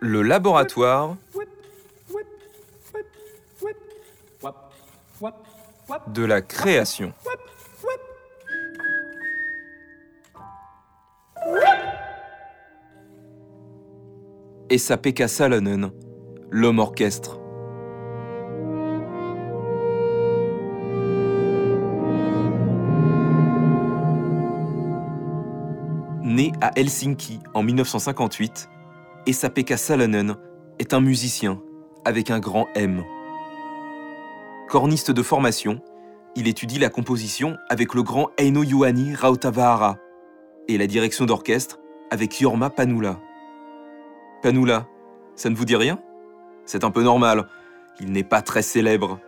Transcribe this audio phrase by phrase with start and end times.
[0.00, 1.16] Le laboratoire
[6.08, 7.12] de la création.
[14.70, 15.92] Esa-Pekka Salonen,
[16.50, 17.43] l'homme orchestre.
[26.76, 28.68] Helsinki en 1958,
[29.26, 30.36] Esa-Pekka Salonen
[30.80, 31.60] est un musicien
[32.04, 33.04] avec un grand M.
[34.68, 35.80] Corniste de formation,
[36.34, 39.98] il étudie la composition avec le grand Eino Juhani Rautavaara
[40.66, 41.78] et la direction d'orchestre
[42.10, 43.20] avec Jorma Panula.
[44.42, 44.88] Panula,
[45.36, 46.00] ça ne vous dit rien?
[46.64, 47.46] C'est un peu normal,
[48.00, 49.20] il n'est pas très célèbre.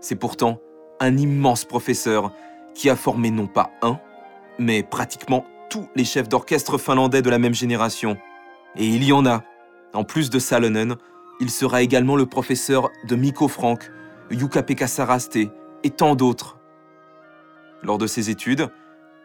[0.00, 0.60] C'est pourtant
[1.00, 2.32] un immense professeur
[2.74, 3.98] qui a formé non pas un,
[4.60, 8.16] mais pratiquement tous les chefs d'orchestre finlandais de la même génération.
[8.76, 9.44] Et il y en a.
[9.94, 10.96] En plus de Salonen,
[11.40, 13.90] il sera également le professeur de Mikko Frank,
[14.30, 16.58] Jukka-Pekka Saraste et tant d'autres.
[17.82, 18.68] Lors de ses études,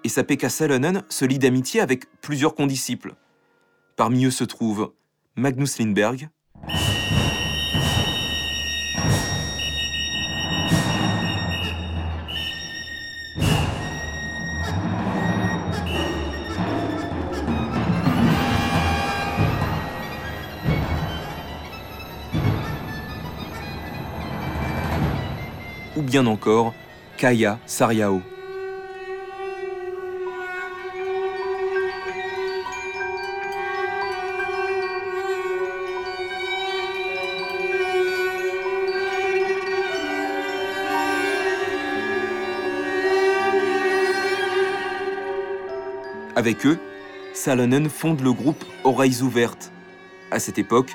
[0.04, 3.16] Esa-Pekka Salonen se lie d'amitié avec plusieurs condisciples.
[3.96, 4.94] Parmi eux se trouvent
[5.36, 6.30] Magnus Lindberg,
[26.14, 26.76] bien encore
[27.18, 28.22] Kaya Sariao.
[46.36, 46.78] Avec eux,
[47.34, 49.72] Salonen fonde le groupe Oreilles Ouvertes.
[50.30, 50.94] À cette époque,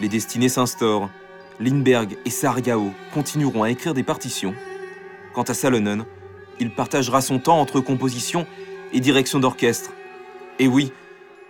[0.00, 1.10] les destinées s'instaurent.
[1.60, 4.54] Lindbergh et Sariao continueront à écrire des partitions.
[5.32, 6.04] Quant à Salonen,
[6.60, 8.46] il partagera son temps entre composition
[8.92, 9.92] et direction d'orchestre.
[10.58, 10.92] Et oui,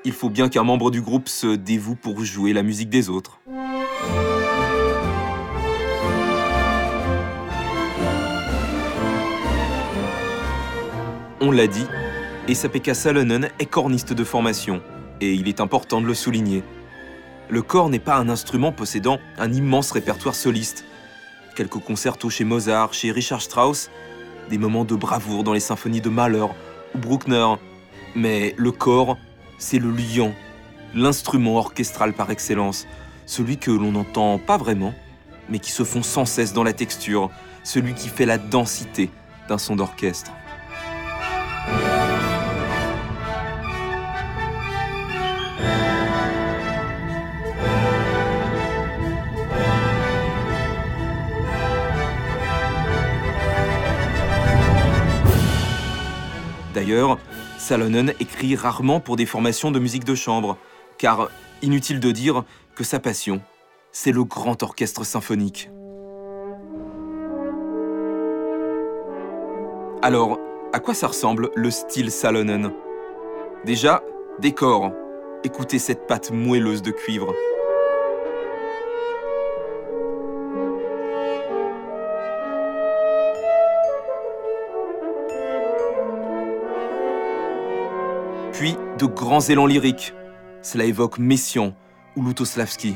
[0.04, 3.40] il faut bien qu'un membre du groupe se dévoue pour jouer la musique des autres.
[11.40, 11.86] On l'a dit,
[12.48, 14.82] Esa-Pekka Salonen est corniste de formation,
[15.20, 16.62] et il est important de le souligner.
[17.50, 20.84] Le corps n'est pas un instrument possédant un immense répertoire soliste.
[21.54, 23.90] Quelques concertos chez Mozart, chez Richard Strauss,
[24.48, 26.46] des moments de bravoure dans les symphonies de Mahler
[26.94, 27.54] ou Bruckner.
[28.14, 29.18] Mais le corps,
[29.58, 30.34] c'est le lion,
[30.94, 32.86] l'instrument orchestral par excellence,
[33.26, 34.94] celui que l'on n'entend pas vraiment,
[35.48, 37.30] mais qui se fond sans cesse dans la texture,
[37.62, 39.10] celui qui fait la densité
[39.48, 40.32] d'un son d'orchestre.
[56.84, 57.18] D'ailleurs,
[57.56, 60.58] Salonen écrit rarement pour des formations de musique de chambre,
[60.98, 61.30] car
[61.62, 63.40] inutile de dire que sa passion,
[63.90, 65.70] c'est le grand orchestre symphonique.
[70.02, 70.38] Alors,
[70.74, 72.70] à quoi ça ressemble le style Salonen?
[73.64, 74.02] Déjà,
[74.38, 74.92] décor.
[75.42, 77.32] Écoutez cette pâte moelleuse de cuivre.
[89.04, 90.14] De grands élans lyriques.
[90.62, 91.74] Cela évoque Messiaen
[92.16, 92.94] ou Lutoslavski.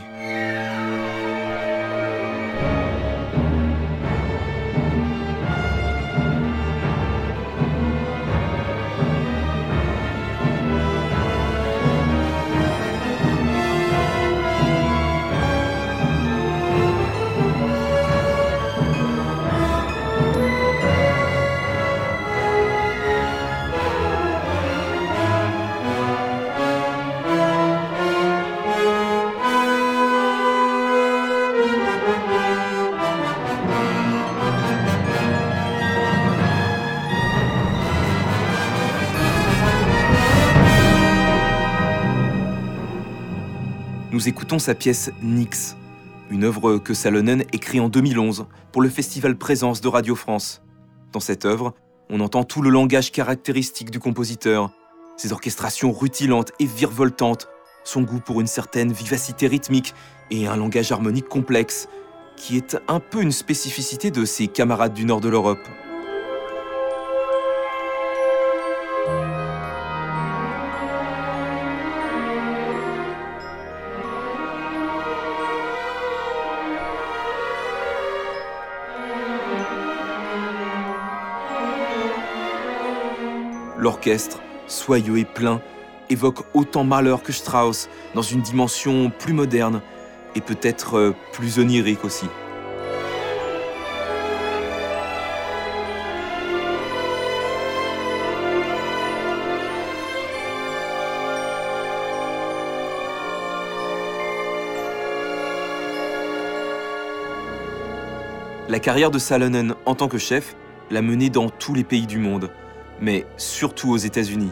[44.10, 45.76] Nous écoutons sa pièce Nix,
[46.30, 50.62] une œuvre que Salonen écrit en 2011 pour le festival Présence de Radio France.
[51.12, 51.74] Dans cette œuvre,
[52.08, 54.70] on entend tout le langage caractéristique du compositeur,
[55.18, 57.48] ses orchestrations rutilantes et virevoltantes,
[57.84, 59.94] son goût pour une certaine vivacité rythmique
[60.30, 61.86] et un langage harmonique complexe,
[62.34, 65.68] qui est un peu une spécificité de ses camarades du nord de l'Europe.
[83.78, 85.62] L'orchestre, soyeux et plein,
[86.10, 89.82] évoque autant Mahler que Strauss dans une dimension plus moderne
[90.34, 92.26] et peut-être euh, plus onirique aussi.
[108.68, 110.56] La carrière de Salonen en tant que chef
[110.90, 112.50] l'a mené dans tous les pays du monde,
[113.00, 114.50] mais surtout aux États-Unis,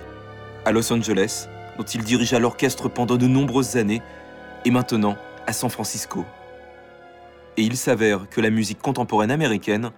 [0.65, 4.03] à Los Angeles, dont il dirigea l'orchestre pendant de nombreuses années,
[4.65, 5.17] et maintenant
[5.47, 6.25] à San Francisco.
[7.57, 9.91] Et il s'avère que la musique contemporaine américaine,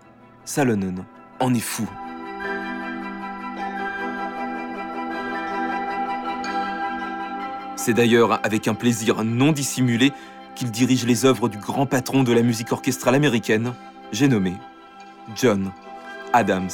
[0.44, 1.04] Salonen,
[1.40, 1.88] en est fou.
[7.76, 10.12] C'est d'ailleurs avec un plaisir non dissimulé
[10.54, 13.72] qu'il dirige les œuvres du grand patron de la musique orchestrale américaine,
[14.12, 14.54] j'ai nommé
[15.36, 15.70] John
[16.32, 16.68] Adams.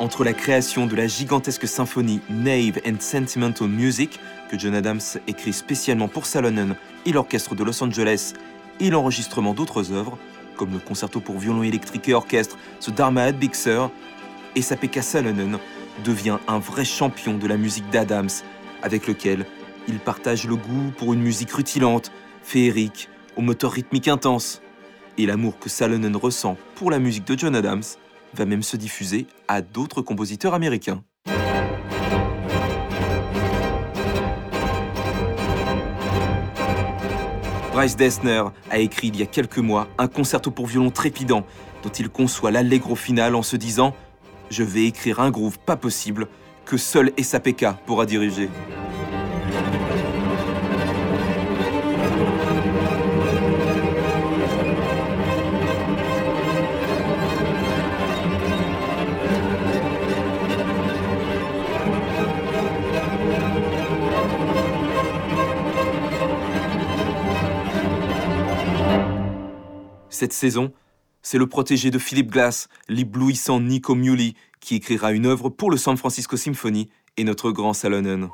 [0.00, 4.18] Entre la création de la gigantesque symphonie Nave and Sentimental Music,
[4.50, 6.74] que John Adams écrit spécialement pour Salonen
[7.04, 8.32] et l'orchestre de Los Angeles,
[8.80, 10.16] et l'enregistrement d'autres œuvres,
[10.56, 13.90] comme le concerto pour violon électrique et orchestre, ce Dharma Bixer,
[14.56, 15.58] et Sapeka Salonen
[16.02, 18.30] devient un vrai champion de la musique d'Adams,
[18.82, 19.44] avec lequel
[19.86, 22.10] il partage le goût pour une musique rutilante,
[22.42, 24.62] féerique, au moteur rythmique intense.
[25.18, 27.82] Et l'amour que Salonen ressent pour la musique de John Adams
[28.34, 31.02] va même se diffuser à d'autres compositeurs américains.
[37.72, 41.46] Bryce Dessner a écrit il y a quelques mois un concerto pour violon trépidant
[41.82, 43.94] dont il conçoit l'allegro final en se disant
[44.50, 46.26] je vais écrire un groove pas possible
[46.64, 48.48] que seul SAPK pourra diriger.
[70.12, 70.72] Cette saison,
[71.22, 75.76] c'est le protégé de Philip Glass, l'éblouissant Nico Muley, qui écrira une œuvre pour le
[75.76, 78.28] San Francisco Symphony et notre grand Salonen.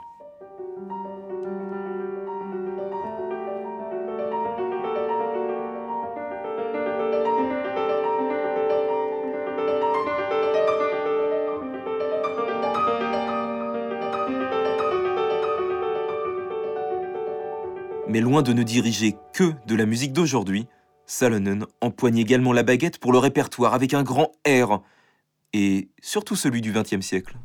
[18.09, 20.67] Mais loin de ne diriger que de la musique d'aujourd'hui,
[21.07, 24.83] Salonen empoigne également la baguette pour le répertoire avec un grand R,
[25.53, 27.37] et surtout celui du XXe siècle.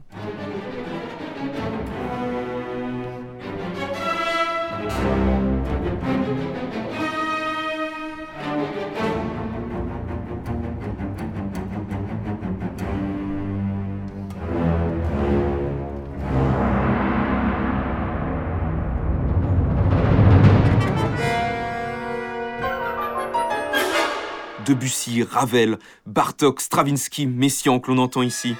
[24.71, 28.55] Debussy, Ravel, Bartok, Stravinsky, Messiaen que l'on entend ici.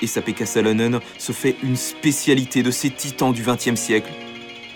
[0.00, 4.12] Et Sapeka Salonen se fait une spécialité de ces titans du XXe siècle.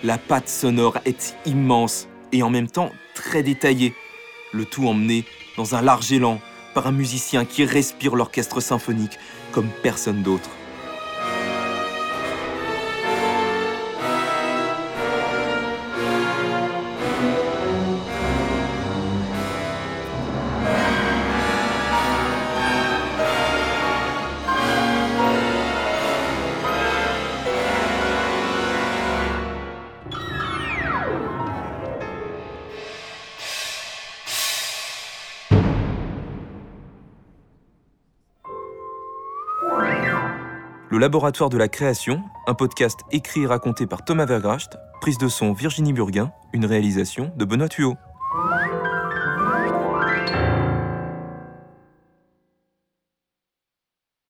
[0.03, 3.93] La patte sonore est immense et en même temps très détaillée,
[4.51, 5.23] le tout emmené
[5.55, 6.41] dans un large élan
[6.73, 9.17] par un musicien qui respire l'orchestre symphonique
[9.53, 10.49] comme personne d'autre.
[40.89, 45.27] Le Laboratoire de la Création, un podcast écrit et raconté par Thomas Vergracht, prise de
[45.27, 47.95] son Virginie Burguin, une réalisation de Benoît Thuot.